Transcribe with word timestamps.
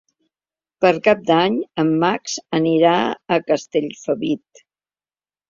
Per 0.85 0.89
Cap 1.07 1.19
d'Any 1.27 1.59
en 1.83 1.91
Max 2.05 2.39
anirà 2.61 2.95
a 3.07 3.39
Castellfabib. 3.53 4.65